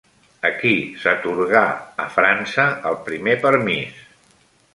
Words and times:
A 0.47 0.49
qui 0.61 0.71
s'atorgà 1.03 1.61
a 2.07 2.07
França 2.15 2.67
el 2.93 2.99
primer 3.11 3.37
permís? 3.45 4.03